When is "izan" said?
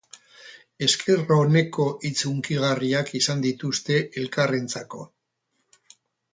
3.21-3.45